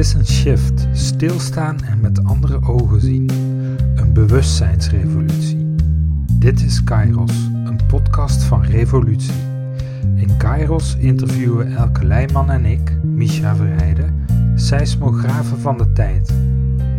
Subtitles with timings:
[0.00, 3.30] is een shift, stilstaan en met andere ogen zien.
[3.94, 5.74] Een bewustzijnsrevolutie.
[6.32, 7.32] Dit is Kairos,
[7.64, 9.34] een podcast van Revolutie.
[10.14, 14.24] In Kairos interviewen Elke Leijman en ik, Misha Verheijden,
[14.54, 16.34] seismografen van de tijd.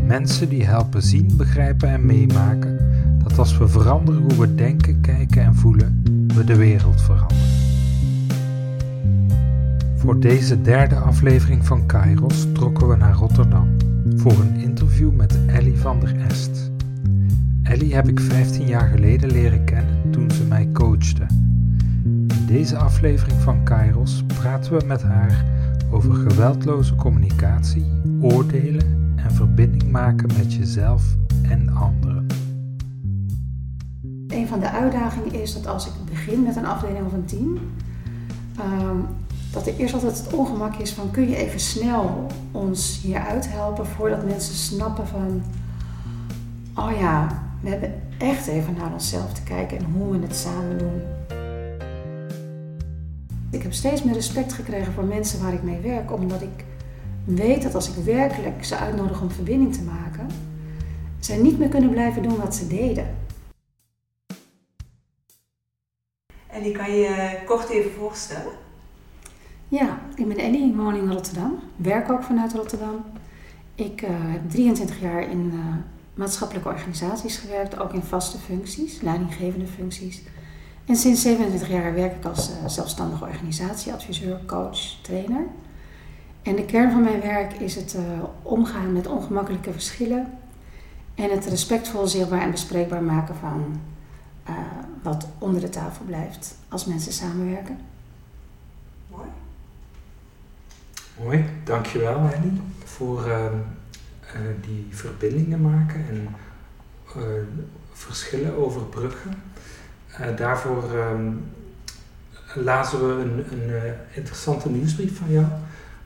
[0.06, 2.80] Mensen die helpen zien, begrijpen en meemaken
[3.24, 7.62] dat als we veranderen hoe we denken, kijken en voelen, we de wereld veranderen.
[9.96, 12.71] Voor deze derde aflevering van Kairos naar
[13.36, 13.78] Rotterdam
[14.16, 16.72] voor een interview met Ellie van der Est.
[17.64, 21.26] Ellie heb ik 15 jaar geleden leren kennen toen ze mij coachte.
[22.04, 25.46] In deze aflevering van Kairos praten we met haar
[25.92, 27.86] over geweldloze communicatie,
[28.22, 31.04] oordelen en verbinding maken met jezelf
[31.42, 32.28] en anderen.
[34.28, 37.58] Een van de uitdagingen is dat als ik begin met een afdeling of een team,
[38.58, 38.98] ehm,
[39.52, 43.86] dat er eerst altijd het ongemak is van kun je even snel ons hieruit helpen
[43.86, 45.44] voordat mensen snappen van
[46.76, 50.78] oh ja, we hebben echt even naar onszelf te kijken en hoe we het samen
[50.78, 51.02] doen.
[53.52, 56.66] Ik heb steeds meer respect gekregen voor mensen waar ik mee werk, omdat ik
[57.24, 60.28] weet dat als ik werkelijk ze uitnodig om verbinding te maken,
[61.20, 63.16] zij niet meer kunnen blijven doen wat ze deden.
[66.48, 68.52] En die kan je kort even voorstellen?
[69.72, 73.04] Ja, ik ben Ellie, woon in Rotterdam, werk ook vanuit Rotterdam.
[73.76, 75.60] Ik uh, heb 23 jaar in uh,
[76.14, 80.22] maatschappelijke organisaties gewerkt, ook in vaste functies, leidinggevende functies.
[80.86, 85.46] En sinds 27 jaar werk ik als uh, zelfstandige organisatieadviseur, coach, trainer.
[86.42, 87.98] En de kern van mijn werk is het
[88.42, 90.38] omgaan met ongemakkelijke verschillen
[91.16, 93.80] en het respectvol zichtbaar en bespreekbaar maken van
[95.02, 97.78] wat onder de tafel blijft als mensen samenwerken.
[99.08, 99.28] Mooi.
[101.24, 103.52] Mooi, dankjewel Henny voor uh, uh,
[104.62, 106.36] die verbindingen maken en
[107.18, 107.24] uh,
[107.92, 109.32] verschillen overbruggen.
[110.36, 111.52] daarvoor um,
[112.56, 115.46] lazen we een, een interessante nieuwsbrief van jou,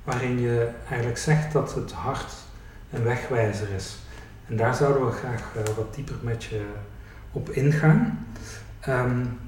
[0.04, 2.34] waarin je eigenlijk zegt dat het hart
[2.92, 3.98] een wegwijzer is.
[4.48, 6.66] En daar zouden we graag wat dieper met je
[7.31, 8.28] op ingaan.
[8.90, 9.40] Um,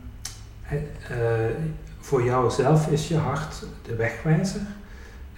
[2.00, 4.62] voor jouzelf is je hart de wegwijzer.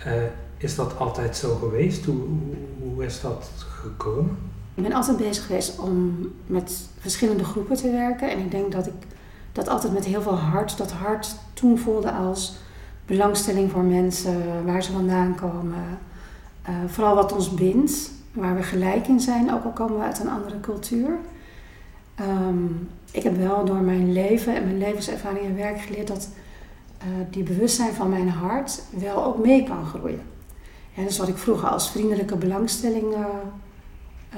[0.08, 0.14] Uh,
[0.58, 2.06] is dat altijd zo geweest?
[2.06, 2.22] Hoe,
[2.80, 4.38] hoe, is dat gekomen?
[4.74, 8.32] Ik ben altijd bezig geweest om met verschillende groepen te werken.
[8.32, 8.94] En ik denk dat ik
[9.52, 12.58] dat altijd met heel veel hart, dat hart toen voelde als
[13.06, 16.00] belangstelling voor mensen, waar ze vandaan komen.
[16.70, 20.20] Uh, vooral wat ons bindt, waar we gelijk in zijn, ook al komen we uit
[20.20, 21.10] een andere cultuur.
[22.22, 26.30] Um, ik heb wel door mijn leven en mijn levenservaring en werk geleerd dat
[27.02, 30.22] uh, die bewustzijn van mijn hart wel ook mee kan groeien.
[30.96, 33.26] En dus wat ik vroeger als vriendelijke belangstelling uh,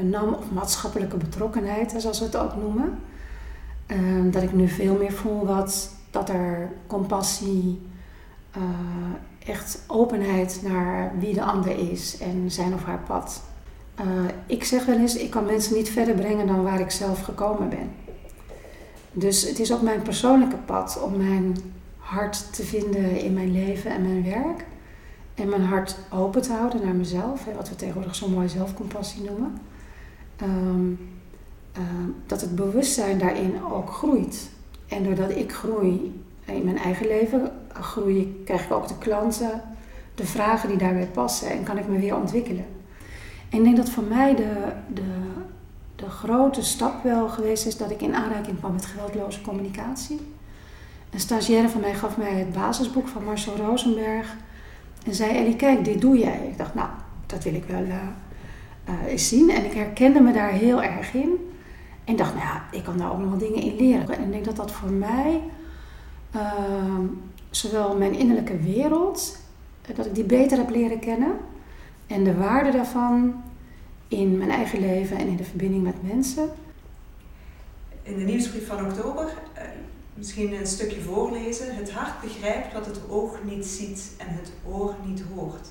[0.02, 3.00] nam, of maatschappelijke betrokkenheid, zoals we het ook noemen,
[3.88, 7.82] uh, dat ik nu veel meer voel wat, dat er compassie,
[9.46, 13.42] echt openheid naar wie de ander is en zijn of haar pad.
[14.46, 17.70] ik zeg wel eens, ik kan mensen niet verder brengen dan waar ik zelf gekomen
[17.70, 17.92] ben.
[19.12, 21.56] Dus het is ook mijn persoonlijke pad om mijn
[22.12, 24.66] hart te vinden in mijn leven en mijn werk.
[25.36, 29.62] En mijn hart open te houden naar mezelf, wat we tegenwoordig zo mooi zelfcompassie noemen.
[30.42, 31.00] Um,
[32.26, 34.50] dat het bewustzijn daarin ook groeit.
[34.88, 39.62] En doordat ik groei in mijn eigen leven, groei, krijg ik ook de klanten,
[40.16, 42.66] de vragen die daarbij passen en kan ik me weer ontwikkelen.
[43.50, 44.54] En ik denk dat voor mij de,
[44.94, 45.14] de,
[45.96, 50.20] de grote stap wel geweest is dat ik in aanraking kwam met geweldloze communicatie.
[51.12, 54.36] Een stagiaire van mij gaf mij het basisboek van Marcel Rosenberg.
[55.06, 56.48] En zei, Ellie, kijk, dit doe jij.
[56.52, 56.90] Ik dacht, nou,
[57.26, 57.96] dat wil ik wel uh,
[58.90, 59.50] uh, eens zien.
[59.50, 61.52] En ik herkende me daar heel erg in.
[62.04, 64.18] En dacht, nou ja, ik kan daar ook nog wel dingen in leren.
[64.18, 65.42] En ik denk dat dat voor mij,
[66.36, 67.00] uh,
[67.50, 69.38] zowel mijn innerlijke wereld,
[69.96, 71.32] dat ik die beter heb leren kennen.
[72.08, 73.44] En de waarde daarvan
[74.08, 76.50] in mijn eigen leven en in de verbinding met mensen.
[78.04, 79.64] In de nieuwsbrief van oktober eh,
[80.22, 81.76] misschien een stukje voorlezen.
[81.76, 85.68] Het hart begrijpt wat het oog niet ziet en het oor niet hoort.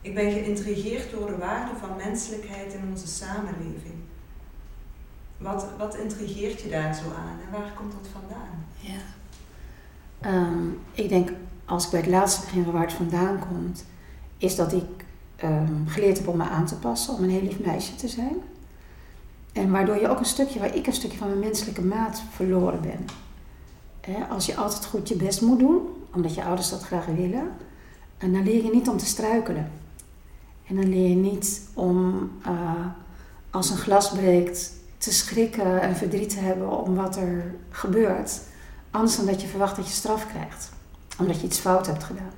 [0.00, 3.94] Ik ben geïntrigeerd door de waarde van menselijkheid in onze samenleving.
[5.38, 8.66] Wat, wat intrigeert je daar zo aan en waar komt dat vandaan?
[8.78, 9.00] Ja.
[10.30, 11.30] Um, ik denk,
[11.64, 13.84] als ik bij het laatste begin waar het vandaan komt,
[14.38, 15.04] is dat ik
[15.44, 18.36] um, geleerd heb om me aan te passen, om een heel lief meisje te zijn.
[19.52, 22.80] En waardoor je ook een stukje, waar ik een stukje van mijn menselijke maat verloren
[22.80, 23.06] ben
[24.30, 25.80] als je altijd goed je best moet doen,
[26.12, 27.50] omdat je ouders dat graag willen,
[28.18, 29.70] en dan leer je niet om te struikelen.
[30.66, 32.86] En dan leer je niet om uh,
[33.50, 38.40] als een glas breekt te schrikken en verdriet te hebben om wat er gebeurt.
[38.90, 40.72] Anders dan dat je verwacht dat je straf krijgt.
[41.18, 42.32] Omdat je iets fout hebt gedaan.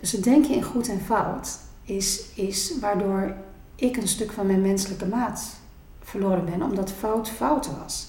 [0.00, 3.34] Dus het denken in goed en fout is, is waardoor
[3.74, 5.44] ik een stuk van mijn menselijke maat
[6.02, 6.62] verloren ben.
[6.62, 8.08] Omdat fout fout was.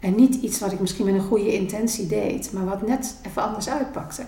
[0.00, 3.42] En niet iets wat ik misschien met een goede intentie deed, maar wat net even
[3.42, 4.22] anders uitpakte.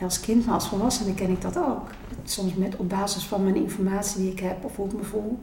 [0.00, 1.88] als kind, maar als volwassene ken ik dat ook.
[2.24, 5.38] Soms met, op basis van mijn informatie die ik heb of hoe ik me voel.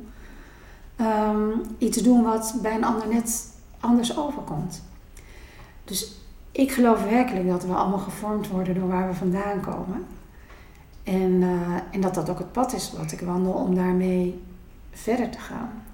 [1.02, 3.48] Um, iets doen wat bij een ander net
[3.80, 4.84] anders overkomt.
[5.84, 6.16] Dus
[6.52, 10.06] ik geloof werkelijk dat we allemaal gevormd worden door waar we vandaan komen.
[11.04, 14.42] En, uh, en dat dat ook het pad is wat ik wandel om daarmee
[14.92, 15.85] verder te gaan.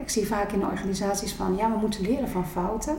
[0.00, 2.96] Ik zie vaak in organisaties van ja, we moeten leren van fouten.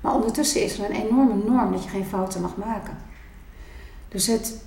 [0.00, 2.96] Maar ondertussen is er een enorme norm dat je geen fouten mag maken.
[4.08, 4.64] Dus het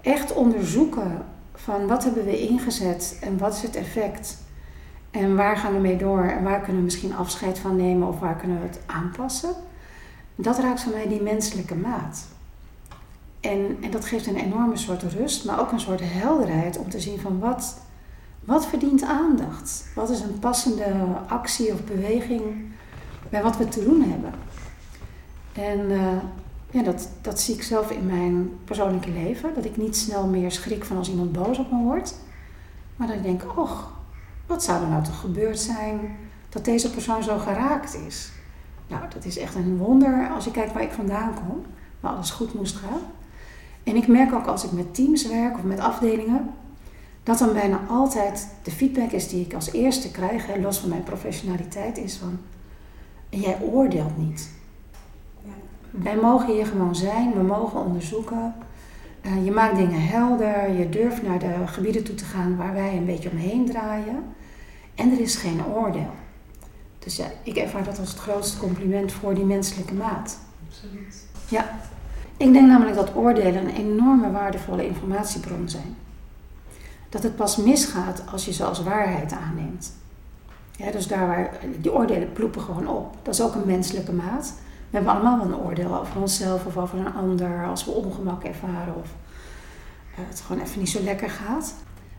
[0.00, 4.42] echt onderzoeken van wat hebben we ingezet en wat is het effect
[5.10, 8.18] en waar gaan we mee door en waar kunnen we misschien afscheid van nemen of
[8.18, 9.54] waar kunnen we het aanpassen.
[10.34, 12.26] Dat raakt voor mij die menselijke maat.
[13.40, 17.00] En, en dat geeft een enorme soort rust, maar ook een soort helderheid om te
[17.00, 17.80] zien van wat,
[18.44, 19.86] wat verdient aandacht?
[19.94, 20.84] Wat is een passende
[21.26, 22.42] actie of beweging
[23.28, 24.32] bij wat we te doen hebben?
[25.52, 26.06] En uh,
[26.70, 29.54] ja, dat, dat zie ik zelf in mijn persoonlijke leven.
[29.54, 32.18] Dat ik niet snel meer schrik van als iemand boos op me wordt.
[32.96, 33.92] Maar dat ik denk, och,
[34.46, 36.16] wat zou er nou toch gebeurd zijn
[36.48, 38.32] dat deze persoon zo geraakt is?
[38.88, 41.62] Nou, dat is echt een wonder als je kijkt waar ik vandaan kom.
[42.00, 43.00] Waar alles goed moest gaan.
[43.82, 46.50] En ik merk ook als ik met teams werk of met afdelingen
[47.24, 50.88] dat dan bijna altijd de feedback is die ik als eerste krijg, hè, los van
[50.88, 52.38] mijn professionaliteit, is van:
[53.28, 54.50] jij oordeelt niet.
[55.44, 55.52] Ja.
[55.90, 58.54] Wij mogen hier gewoon zijn, we mogen onderzoeken.
[59.22, 62.96] Uh, je maakt dingen helder, je durft naar de gebieden toe te gaan waar wij
[62.96, 64.24] een beetje omheen draaien.
[64.94, 66.10] En er is geen oordeel.
[66.98, 70.38] Dus ja, ik ervaar dat als het grootste compliment voor die menselijke maat.
[70.68, 71.26] Absoluut.
[71.48, 71.80] Ja.
[72.36, 75.96] Ik denk namelijk dat oordelen een enorme waardevolle informatiebron zijn
[77.14, 79.92] dat het pas misgaat als je ze als waarheid aanneemt.
[80.92, 83.16] Dus daar waar die oordelen ploepen gewoon op.
[83.22, 84.54] Dat is ook een menselijke maat.
[84.90, 88.44] We hebben allemaal wel een oordeel over onszelf of over een ander als we ongemak
[88.44, 89.08] ervaren of
[90.12, 91.74] uh, het gewoon even niet zo lekker gaat.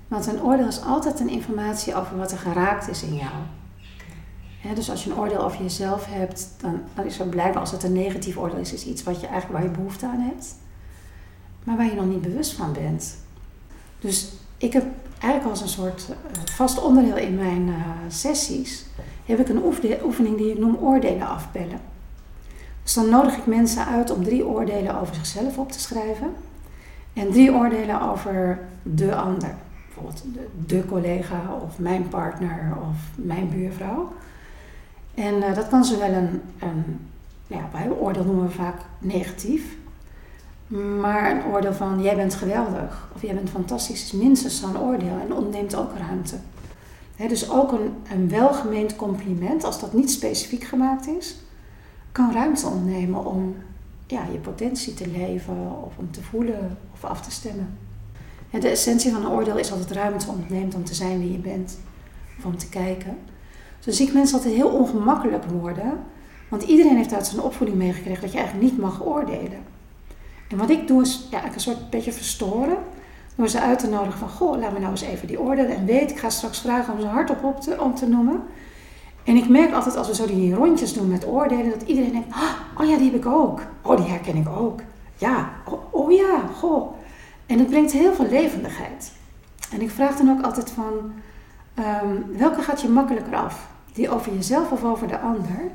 [0.08, 4.76] Want een oordeel is altijd een informatie over wat er geraakt is in jou.
[4.76, 7.84] dus als je een oordeel over jezelf hebt, dan, dan is er blijkbaar als het
[7.84, 10.56] een negatief oordeel is, is iets wat je eigenlijk waar je behoefte aan hebt,
[11.64, 13.16] maar waar je nog niet bewust van bent.
[14.00, 14.86] Dus ik heb
[15.20, 16.16] eigenlijk als een soort uh,
[16.46, 17.76] vast onderdeel in mijn uh,
[18.08, 18.86] sessies,
[19.26, 19.64] heb ik een
[20.04, 21.80] oefening die ik noem oordelen afbellen.
[22.84, 26.34] Dus dan nodig ik mensen uit om drie oordelen over zichzelf op te schrijven.
[27.14, 29.56] En drie oordelen over de ander.
[29.86, 34.14] Bijvoorbeeld de, de collega of mijn partner of mijn buurvrouw.
[35.14, 37.08] En uh, dat kan zowel een, een
[37.48, 39.78] ja, bij oordeel noemen we vaak negatief.
[40.68, 45.20] Maar een oordeel van jij bent geweldig of jij bent fantastisch is minstens zo'n oordeel
[45.22, 46.36] en ontneemt ook ruimte.
[47.28, 51.36] dus ook een, een welgemeend compliment, als dat niet specifiek gemaakt is,
[52.12, 53.56] kan ruimte ontnemen om
[54.08, 57.78] ja, je potentie te leven of om te voelen of af te stemmen.
[58.50, 61.38] de essentie van een oordeel is dat het ruimte ontneemt om te zijn wie je
[61.38, 61.78] bent
[62.38, 63.18] of om te kijken.
[63.80, 66.00] Zo zie ik mensen altijd heel ongemakkelijk worden,
[66.50, 69.75] want iedereen heeft uit zijn opvoeding meegekregen dat je eigenlijk niet mag oordelen.
[70.48, 72.78] En wat ik doe is ja, een soort beetje verstoren.
[73.36, 75.76] Door ze uit te nodigen van, goh, laat me nou eens even die oordelen.
[75.76, 78.44] En weet, ik ga straks vragen om ze hardop op te, om te noemen.
[79.24, 82.36] En ik merk altijd als we zo die rondjes doen met oordelen, dat iedereen denkt,
[82.36, 83.62] ah, oh ja, die heb ik ook.
[83.82, 84.82] Oh, die herken ik ook.
[85.18, 86.94] Ja, oh, oh ja, goh.
[87.46, 89.12] En het brengt heel veel levendigheid.
[89.72, 90.94] En ik vraag dan ook altijd van,
[91.80, 93.68] um, welke gaat je makkelijker af?
[93.94, 95.72] Die over jezelf of over de ander?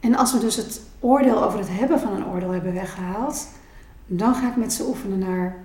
[0.00, 3.48] En als we dus het oordeel over het hebben van een oordeel hebben weggehaald,
[4.06, 5.56] dan ga ik met ze oefenen naar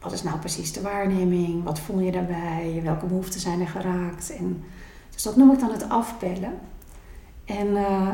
[0.00, 4.36] wat is nou precies de waarneming, wat voel je daarbij, welke behoeften zijn er geraakt.
[4.36, 4.64] En,
[5.10, 6.52] dus dat noem ik dan het afpellen.
[7.44, 8.08] En uh,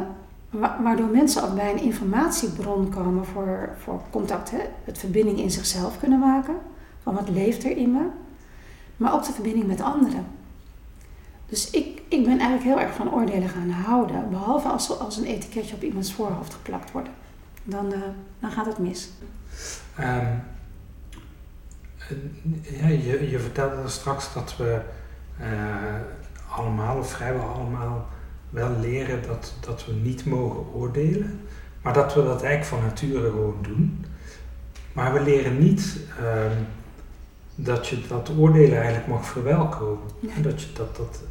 [0.82, 4.60] waardoor mensen ook bij een informatiebron komen voor, voor contact, hè?
[4.84, 6.56] het verbinding in zichzelf kunnen maken,
[7.02, 8.06] van wat leeft er in me,
[8.96, 10.26] maar ook de verbinding met anderen.
[11.46, 15.24] Dus ik, ik ben eigenlijk heel erg van oordelen gaan houden, behalve als als een
[15.24, 17.12] etiketje op iemands voorhoofd geplakt worden.
[17.64, 17.98] Dan, uh,
[18.40, 19.10] dan gaat het mis.
[20.00, 20.42] Um,
[22.62, 24.80] ja, je, je vertelde straks dat we
[25.40, 25.46] uh,
[26.56, 28.08] allemaal, of vrijwel allemaal,
[28.50, 31.40] wel leren dat, dat we niet mogen oordelen,
[31.82, 34.04] maar dat we dat eigenlijk van nature gewoon doen.
[34.92, 36.50] Maar we leren niet uh,
[37.54, 40.08] dat je dat oordelen eigenlijk mag verwelkomen.
[40.42, 41.22] Dat je dat, dat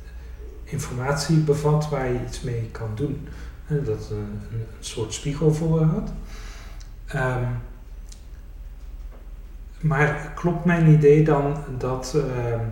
[0.63, 3.27] informatie bevat waar je iets mee kan doen.
[3.67, 6.11] En dat een, een, een soort spiegel voor had.
[7.05, 7.43] Ehm,
[9.81, 12.65] maar klopt mijn idee dan dat ehm,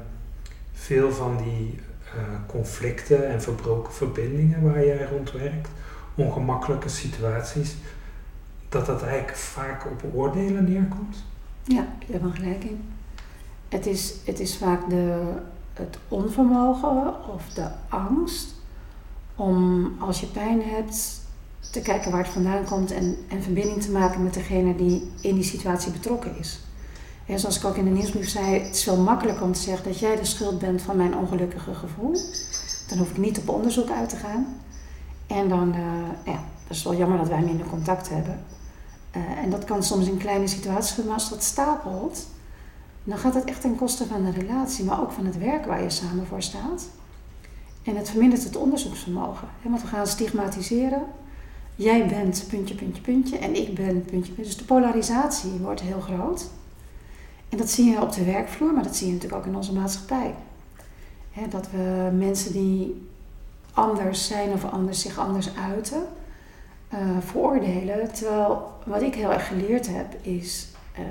[0.74, 5.70] veel van die eh, conflicten en verbroken verbindingen waar jij rond werkt,
[6.16, 7.76] ongemakkelijke situaties,
[8.70, 11.24] dat dat eigenlijk vaak op oordelen neerkomt?
[11.64, 12.82] Ja, je hebt gelijk in.
[13.70, 15.32] Het is, het is vaak de,
[15.74, 18.56] het onvermogen of de angst
[19.36, 21.22] om als je pijn hebt
[21.72, 25.36] te kijken waar het vandaan komt en, en verbinding te maken met degene die in
[25.36, 26.60] die situatie betrokken is.
[27.28, 29.84] Ja, zoals ik ook in de nieuwsbrief zei, het is wel makkelijk om te zeggen
[29.84, 32.18] dat jij de schuld bent van mijn ongelukkige gevoel.
[32.88, 34.62] Dan hoef ik niet op onderzoek uit te gaan.
[35.28, 38.40] En dan, uh, ja, dat is wel jammer dat wij minder contact hebben.
[39.16, 42.28] Uh, en dat kan soms in kleine situaties, maar als dat stapelt,
[43.04, 45.84] dan gaat het echt ten koste van de relatie, maar ook van het werk waar
[45.84, 46.90] je samen voor staat.
[47.84, 49.48] En het vermindert het onderzoeksvermogen.
[49.62, 51.04] Hè, want we gaan stigmatiseren.
[51.76, 54.44] Jij bent puntje, puntje, puntje en ik ben puntje, puntje.
[54.44, 56.50] Dus de polarisatie wordt heel groot.
[57.50, 59.74] En dat zie je op de werkvloer, maar dat zie je natuurlijk ook in onze
[59.74, 60.34] maatschappij.
[61.50, 63.08] Dat we mensen die
[63.74, 66.04] anders zijn of anders zich anders uiten,
[66.94, 68.14] uh, veroordelen.
[68.14, 70.68] Terwijl wat ik heel erg geleerd heb is
[71.00, 71.06] uh,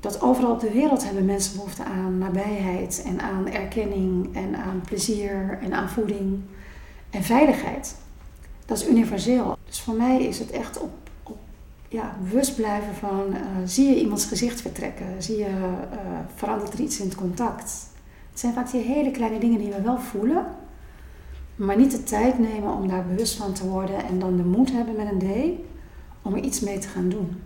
[0.00, 4.82] dat overal op de wereld hebben mensen behoefte aan nabijheid en aan erkenning en aan
[4.86, 6.40] plezier en aan voeding
[7.10, 7.96] en veiligheid.
[8.66, 9.58] Dat is universeel.
[9.66, 11.03] Dus voor mij is het echt op
[11.94, 16.80] ja, bewust blijven van uh, zie je iemands gezicht vertrekken, zie je uh, verandert er
[16.80, 17.88] iets in het contact.
[18.30, 20.46] Het zijn vaak die hele kleine dingen die we wel voelen,
[21.56, 24.72] maar niet de tijd nemen om daar bewust van te worden en dan de moed
[24.72, 25.60] hebben met een D
[26.22, 27.42] om er iets mee te gaan doen.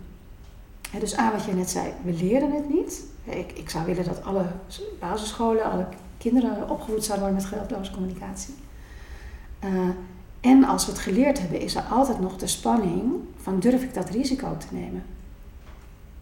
[0.99, 3.03] Dus A, wat je net zei, we leren het niet.
[3.23, 4.45] Ik, ik zou willen dat alle
[4.99, 5.87] basisscholen, alle
[6.17, 8.53] kinderen opgevoed zouden worden met geweldloze communicatie.
[9.63, 9.89] Uh,
[10.41, 13.93] en als we het geleerd hebben, is er altijd nog de spanning van durf ik
[13.93, 15.03] dat risico te nemen?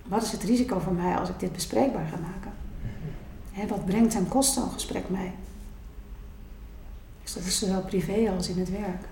[0.03, 2.51] Wat is het risico voor mij als ik dit bespreekbaar ga maken?
[3.51, 5.33] He, wat brengt ten koste een gesprek mij?
[7.23, 9.05] Dus dat is zowel privé als in het werk.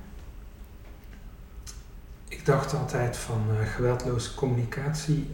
[2.28, 5.30] Ik dacht altijd van uh, geweldloze communicatie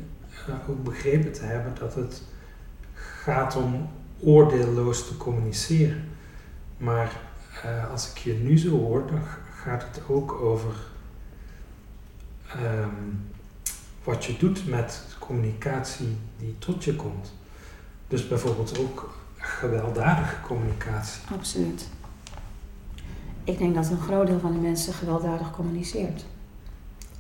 [0.50, 2.22] uh, ook begrepen te hebben dat het
[2.94, 6.10] gaat om oordeelloos te communiceren.
[6.78, 7.20] Maar
[7.66, 9.22] uh, als ik je nu zo hoor, dan
[9.64, 10.74] gaat het ook over
[12.56, 13.30] um,
[14.04, 17.34] wat je doet met communicatie die tot je komt.
[18.08, 21.22] Dus bijvoorbeeld ook gewelddadige communicatie.
[21.32, 21.88] Absoluut.
[23.44, 26.26] Ik denk dat een groot deel van de mensen gewelddadig communiceert.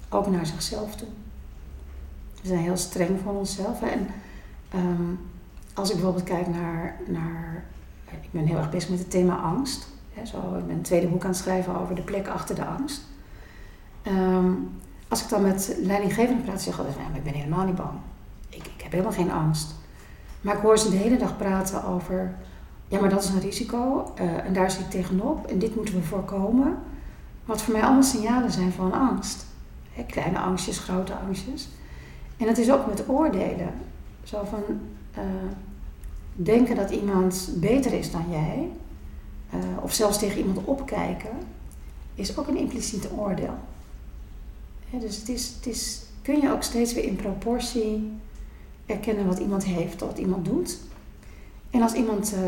[0.09, 1.07] Ook naar zichzelf toe.
[2.41, 3.81] We zijn heel streng voor onszelf.
[3.81, 4.07] En
[4.75, 5.19] um,
[5.73, 7.63] als ik bijvoorbeeld kijk naar, naar.
[8.11, 9.87] Ik ben heel erg bezig met het thema angst.
[10.23, 10.37] Zo,
[10.67, 13.01] ben een tweede boek aan het schrijven over de plek achter de angst.
[14.07, 14.69] Um,
[15.07, 17.99] als ik dan met leidinggevenden praat, zeg ik altijd: Ik ben helemaal niet bang.
[18.49, 19.75] Ik, ik heb helemaal geen angst.
[20.41, 22.35] Maar ik hoor ze de hele dag praten over.
[22.87, 25.93] Ja, maar dat is een risico uh, en daar zit ik tegenop en dit moeten
[25.93, 26.77] we voorkomen.
[27.45, 29.45] Wat voor mij allemaal signalen zijn van angst.
[30.07, 31.69] Kleine angstjes, grote angstjes.
[32.37, 33.73] En het is ook met oordelen.
[34.23, 34.63] Zo van
[35.17, 35.23] uh,
[36.33, 38.69] denken dat iemand beter is dan jij,
[39.53, 41.31] uh, of zelfs tegen iemand opkijken,
[42.15, 43.53] is ook een impliciete oordeel.
[44.99, 48.11] Dus het is, het is, kun je ook steeds weer in proportie
[48.85, 50.79] erkennen wat iemand heeft, wat iemand doet.
[51.69, 52.39] En als iemand uh,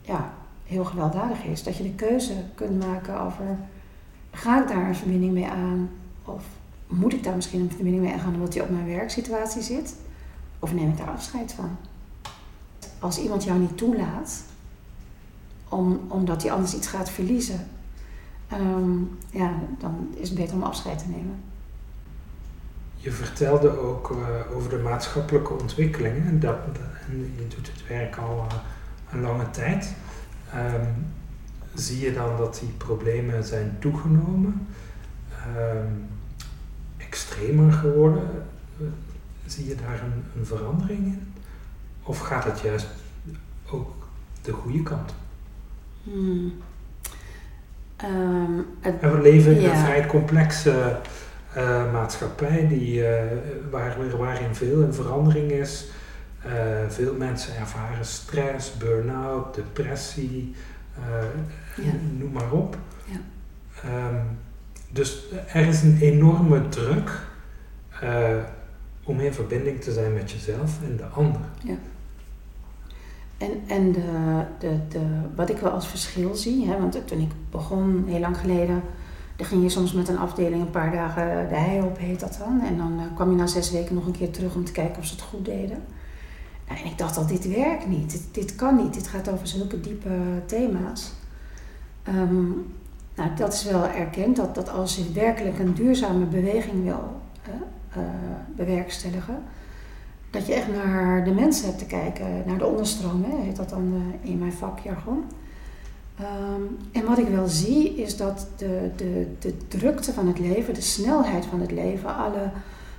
[0.00, 0.32] ja,
[0.64, 3.58] heel gewelddadig is, dat je de keuze kunt maken over:
[4.30, 5.90] ga ik daar een verbinding mee aan?
[6.24, 6.44] Of
[6.86, 9.94] moet ik daar misschien een verbinding mee aangaan omdat hij op mijn werksituatie zit?
[10.58, 11.76] Of neem ik daar afscheid van?
[12.98, 14.42] Als iemand jou niet toelaat,
[15.68, 17.66] om, omdat hij anders iets gaat verliezen,
[18.52, 21.40] um, ja, dan is het beter om afscheid te nemen.
[22.96, 26.56] Je vertelde ook uh, over de maatschappelijke ontwikkelingen en, dat,
[27.08, 28.58] en je doet het werk al uh,
[29.12, 29.94] een lange tijd.
[30.54, 31.06] Um,
[31.74, 34.66] zie je dan dat die problemen zijn toegenomen?
[35.56, 36.08] Um,
[36.96, 38.28] extremer geworden?
[39.46, 41.32] Zie je daar een, een, verandering in?
[42.02, 42.86] Of gaat het juist
[43.70, 44.08] ook
[44.42, 45.14] de goede kant?
[46.12, 46.52] Hmm.
[48.04, 49.70] Um, het, en we leven in ja.
[49.70, 50.98] een vrij complexe
[51.56, 53.08] uh, maatschappij die, uh,
[53.70, 55.86] waar, waarin veel in verandering is.
[56.46, 56.52] Uh,
[56.88, 60.54] veel mensen ervaren stress, burn-out, depressie,
[61.76, 61.92] ja.
[62.18, 62.76] noem maar op.
[63.04, 63.18] Ja.
[64.08, 64.38] Um,
[64.90, 67.10] dus er is een enorme druk
[69.02, 71.40] om in verbinding te zijn met jezelf en de ander.
[73.38, 75.00] En, en de, de,
[75.34, 78.82] wat ik wel als verschil zie, hè, want toen ik begon, heel lang geleden,
[79.36, 82.38] dan ging je soms met een afdeling een paar dagen de hei op, heet dat
[82.38, 82.60] dan.
[82.60, 84.98] En dan uh, kwam je na zes weken nog een keer terug om te kijken
[84.98, 85.82] of ze het goed deden.
[86.64, 90.42] En ik dacht al, dit werkt niet, dit, kan niet, dit gaat over zulke diepe
[90.46, 91.12] thema's.
[92.08, 92.74] Um,
[93.14, 97.54] nou, dat is wel erkend, dat, dat als je werkelijk een duurzame beweging wil uh,
[98.02, 98.08] uh,
[98.56, 99.42] bewerkstelligen,
[100.30, 103.68] dat je echt naar de mensen hebt te kijken, naar de onderstroom, hè, heet dat
[103.68, 105.24] dan uh, in mijn vakjargon.
[106.20, 110.74] Um, en wat ik wel zie is dat de, de, de drukte van het leven,
[110.74, 112.50] de snelheid van het leven, alle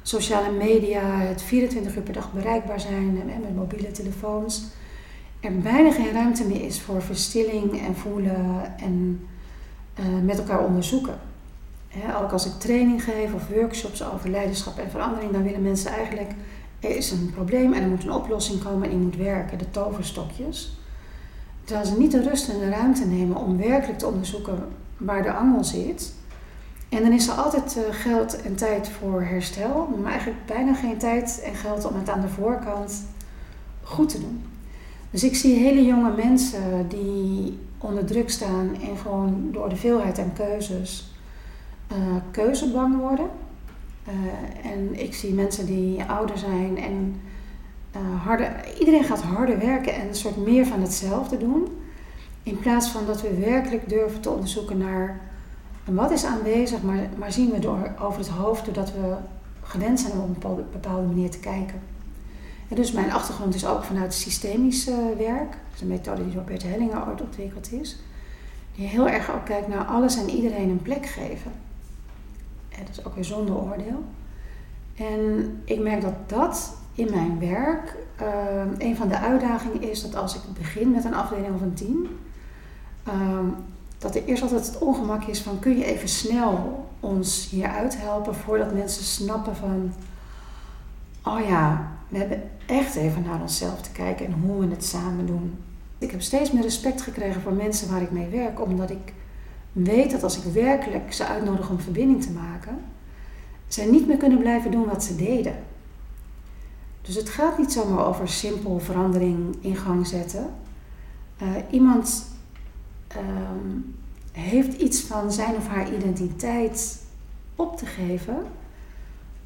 [0.02, 4.66] sociale media, het 24 uur per dag bereikbaar zijn en met mobiele telefoons,
[5.40, 9.28] er bijna geen ruimte meer is voor verstilling en voelen en
[10.00, 11.20] uh, met elkaar onderzoeken.
[11.88, 15.92] He, ook als ik training geef of workshops over leiderschap en verandering, dan willen mensen
[15.92, 16.32] eigenlijk,
[16.80, 19.72] er is een probleem en er moet een oplossing komen en die moet werken, de
[19.72, 20.78] toverstokjes.
[21.64, 24.60] Terwijl ze niet de rust en de ruimte nemen om werkelijk te onderzoeken
[24.98, 26.14] waar de angel zit.
[26.90, 30.98] En dan is er altijd uh, geld en tijd voor herstel, maar eigenlijk bijna geen
[30.98, 33.06] tijd en geld om het aan de voorkant
[33.84, 34.44] goed te doen.
[35.12, 40.20] Dus ik zie hele jonge mensen die onder druk staan en gewoon door de veelheid
[40.20, 41.12] aan keuzes
[41.92, 41.98] uh,
[42.32, 43.30] keuzebang worden.
[44.08, 47.22] Uh, en ik zie mensen die ouder zijn en
[47.96, 51.68] uh, harder, iedereen gaat harder werken en een soort meer van hetzelfde doen.
[52.44, 55.20] In plaats van dat we werkelijk durven te onderzoeken naar
[55.86, 59.16] wat is aanwezig, maar, maar zien we door, over het hoofd doordat we
[59.62, 61.82] gewend zijn om op een bepaalde manier te kijken.
[62.68, 65.50] En dus mijn achtergrond is ook vanuit systemisch uh, werk.
[65.50, 67.98] Dat is een methode die door Bert Hellinger ooit ontwikkeld is.
[68.76, 71.52] Die heel erg ook kijkt naar alles en iedereen een plek geven.
[72.92, 74.04] Is ook weer zonder oordeel.
[74.96, 80.16] En ik merk dat dat in mijn werk uh, een van de uitdagingen is dat
[80.16, 82.08] als ik begin met een afdeling of een team,
[83.08, 83.40] uh,
[83.98, 88.36] dat er eerst altijd het ongemak is van kun je even snel ons hieruit helpen
[88.36, 89.94] voordat mensen snappen van,
[91.24, 95.26] oh ja, we hebben echt even naar onszelf te kijken en hoe we het samen
[95.26, 95.58] doen.
[95.98, 99.14] Ik heb steeds meer respect gekregen voor mensen waar ik mee werk, omdat ik
[99.84, 102.78] weet dat als ik werkelijk ze uitnodig om verbinding te maken,
[103.68, 105.56] zij niet meer kunnen blijven doen wat ze deden.
[107.02, 110.50] Dus het gaat niet zomaar over simpel verandering in gang zetten.
[111.42, 112.26] Uh, iemand
[113.18, 113.96] um,
[114.32, 117.02] heeft iets van zijn of haar identiteit
[117.56, 118.38] op te geven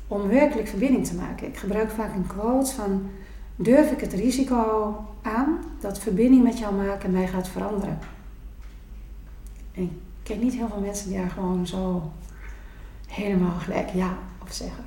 [0.08, 1.48] om werkelijk verbinding te maken.
[1.48, 3.10] Ik gebruik vaak een quote van
[3.56, 8.00] durf ik het risico aan dat verbinding met jou maken mij gaat veranderen.
[9.74, 12.12] En ken niet heel veel mensen die daar gewoon zo
[13.08, 14.84] helemaal gelijk ja op zeggen.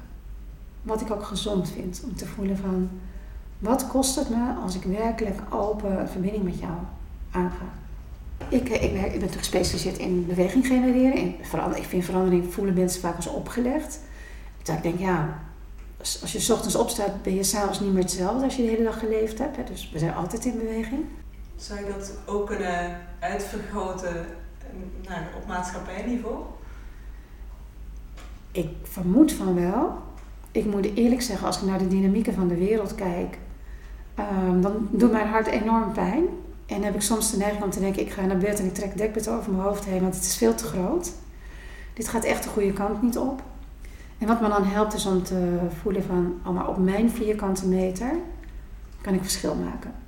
[0.83, 2.91] Wat ik ook gezond vind om te voelen van
[3.59, 6.73] wat kost het me als ik werkelijk open verbinding met jou
[7.31, 7.65] aanga.
[8.49, 11.15] Ik, ik, ik ben gespecialiseerd in beweging genereren.
[11.15, 11.35] In
[11.75, 14.01] ik vind verandering voelen mensen vaak als opgelegd.
[14.63, 15.39] Dat ik denk, ja,
[15.99, 18.99] als je ochtends opstaat, ben je s'avonds niet meer hetzelfde als je de hele dag
[18.99, 19.69] geleefd hebt.
[19.69, 21.05] Dus we zijn altijd in beweging.
[21.57, 24.27] Zou je dat ook kunnen uitvergroten
[25.09, 26.37] nou, op maatschappijniveau?
[28.53, 29.99] Ik vermoed van wel.
[30.51, 33.39] Ik moet eerlijk zeggen, als ik naar de dynamieken van de wereld kijk,
[34.19, 36.25] um, dan doet mijn hart enorm pijn.
[36.67, 38.75] En heb ik soms de neiging om te denken, ik ga naar bed en ik
[38.75, 41.13] trek dekbed over mijn hoofd heen, want het is veel te groot.
[41.95, 43.43] Dit gaat echt de goede kant niet op.
[44.19, 47.67] En wat me dan helpt is om te voelen van, oh maar op mijn vierkante
[47.69, 48.11] meter
[49.01, 50.04] kan ik verschil maken.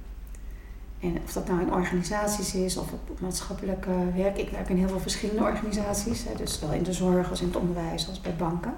[1.15, 4.39] En of dat nou in organisaties is of op, maatschappelijk werk.
[4.39, 6.25] Ik werk in heel veel verschillende organisaties.
[6.25, 8.75] Hè, dus wel in de zorg als in het onderwijs als bij banken.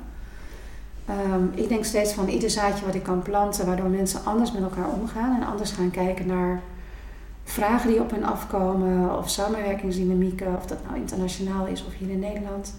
[1.10, 4.62] Um, ik denk steeds van ieder zaadje wat ik kan planten, waardoor mensen anders met
[4.62, 6.62] elkaar omgaan en anders gaan kijken naar
[7.44, 12.18] vragen die op hen afkomen of samenwerkingsdynamieken, of dat nou internationaal is of hier in
[12.18, 12.72] Nederland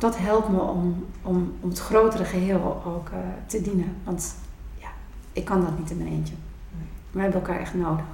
[0.00, 3.96] dat helpt me om, om, om het grotere geheel ook uh, te dienen.
[4.04, 4.34] Want
[4.78, 4.88] ja,
[5.32, 6.34] ik kan dat niet in mijn eentje.
[7.10, 8.04] We hebben elkaar echt nodig.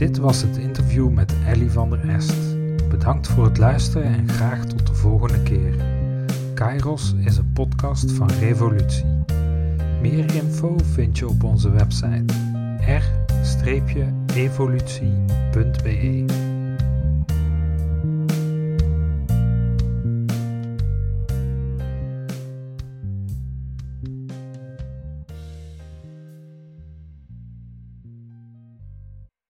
[0.00, 2.34] Dit was het interview met Ellie van der Est.
[2.88, 5.74] Bedankt voor het luisteren en graag tot de volgende keer.
[6.54, 9.04] Kairos is een podcast van Revolutie.
[10.00, 12.34] Meer info vind je op onze website
[14.34, 16.24] r-evolutie.be